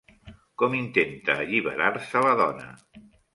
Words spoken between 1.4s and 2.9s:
alliberar-se la dona?